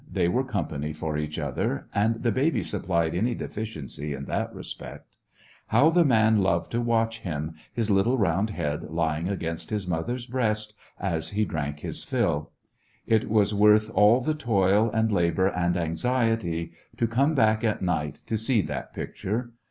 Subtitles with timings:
[0.11, 5.17] They were company for each other, and the baby supplied any deficiency in that respect.
[5.67, 10.25] How the man loved to watch him, his little round head lying against his mother's
[10.25, 12.51] breast as A Christmas When he drank his fill.
[13.05, 18.21] It was worth all the toil and labor and anxiety to come back at night
[18.25, 19.51] to see that picture.